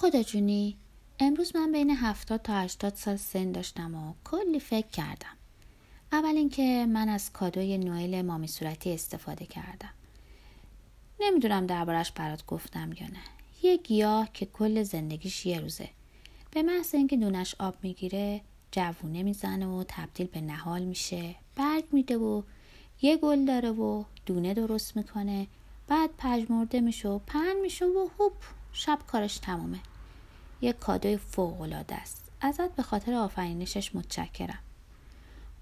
[0.00, 0.76] خدا جونی
[1.18, 5.36] امروز من بین هفتاد تا هشتاد سال سن داشتم و کلی فکر کردم.
[6.12, 9.90] اول اینکه من از کادوی نوئل مامی صورتی استفاده کردم.
[11.20, 13.22] نمی‌دونم دربارش برات گفتم یا نه.
[13.62, 15.88] یه گیاه که کل زندگیش یه روزه.
[16.50, 18.40] به محض اینکه دونش آب می‌گیره
[18.72, 22.42] جوونه می‌زنه و تبدیل به نهال میشه برگ میده و
[23.02, 25.46] یه گل داره و دونه درست می‌کنه.
[25.88, 28.32] بعد پژمرده میشه و پن میشه و هوپ
[28.72, 29.78] شب کارش تمومه.
[30.60, 32.30] یه کادوی فوقالعاده است.
[32.40, 34.58] ازت به خاطر آفرینشش متشکرم.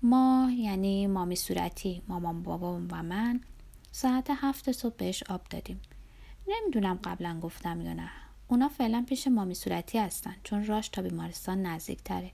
[0.03, 3.41] ما یعنی مامی صورتی مامان بابام و من
[3.93, 5.81] ساعت هفت صبح بهش آب دادیم.
[6.49, 8.11] نمی‌دونم قبلا گفتم یا نه.
[8.49, 12.31] اونا فعلا پیش مامی صورتی هستن چون راش تا بیمارستان نزدیک تره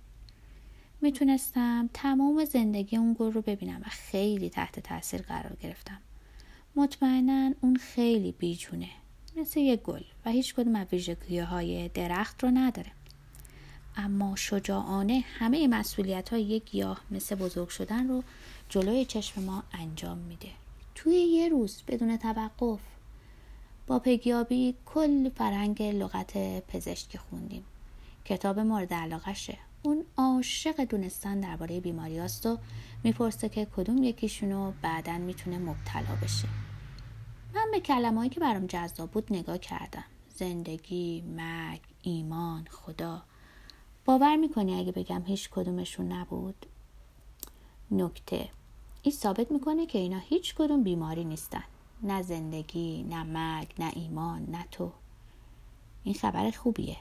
[1.01, 5.99] می‌تونستم تمام زندگی اون گل رو ببینم و خیلی تحت تاثیر قرار گرفتم.
[6.77, 8.89] مطمئنا اون خیلی بیجونه.
[9.37, 12.93] مثل یه گل و هیچ کدوم از ویژگی های درخت رو نداره.
[13.97, 18.23] اما شجاعانه همه مسئولیت های یک گیاه مثل بزرگ شدن رو
[18.69, 20.49] جلوی چشم ما انجام میده.
[20.95, 22.81] توی یه روز بدون توقف
[23.87, 27.65] با پگیابی کل فرنگ لغت پزشکی خوندیم.
[28.25, 32.59] کتاب مورد علاقشه اون عاشق دونستن درباره بیماریاست و
[33.05, 36.49] می‌پرسه که کدوم یکیشونو بعدا می‌تونه مبتلا بشه.
[37.55, 40.05] من به کلمهایی که برام جذاب بود نگاه کردم.
[40.29, 43.23] زندگی، مرگ، ایمان، خدا.
[44.05, 46.67] باور می‌کنی اگه بگم هیچ کدومشون نبود؟
[47.91, 48.49] نکته.
[49.03, 51.65] این ثابت می‌کنه که اینا هیچ کدوم بیماری نیستن.
[52.03, 54.93] نه زندگی، نه مرگ، نه ایمان، نه تو.
[56.05, 56.97] این خبر خوبیه.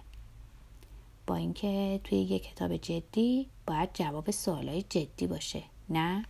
[1.27, 6.25] با اینکه توی یه کتاب جدی باید جواب سوالای جدی باشه نه؟